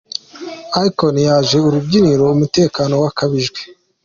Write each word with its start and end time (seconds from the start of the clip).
Akon 0.83 1.15
yaje 1.27 1.55
ku 1.63 1.69
rubyiniro 1.75 2.23
umutekano 2.35 2.93
wakajijwe. 3.03 3.59